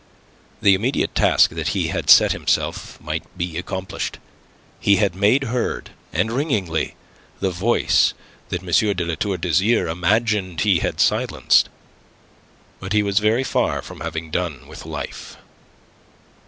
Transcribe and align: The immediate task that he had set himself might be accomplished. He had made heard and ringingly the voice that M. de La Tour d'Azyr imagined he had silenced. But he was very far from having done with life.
The 0.63 0.73
immediate 0.73 1.13
task 1.13 1.51
that 1.51 1.77
he 1.77 1.89
had 1.89 2.09
set 2.09 2.31
himself 2.31 2.99
might 2.99 3.21
be 3.37 3.55
accomplished. 3.55 4.17
He 4.79 4.95
had 4.95 5.13
made 5.13 5.43
heard 5.43 5.91
and 6.11 6.31
ringingly 6.31 6.95
the 7.39 7.51
voice 7.51 8.15
that 8.49 8.63
M. 8.63 8.93
de 8.95 9.05
La 9.05 9.13
Tour 9.13 9.37
d'Azyr 9.37 9.87
imagined 9.87 10.61
he 10.61 10.79
had 10.79 10.99
silenced. 10.99 11.69
But 12.79 12.93
he 12.93 13.03
was 13.03 13.19
very 13.19 13.43
far 13.43 13.83
from 13.83 13.99
having 13.99 14.31
done 14.31 14.67
with 14.67 14.87
life. 14.87 15.37